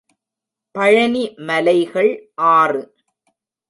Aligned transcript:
பழனி 0.75 1.23
மலைகள் 1.39 2.11
ஆறு. 2.51 2.81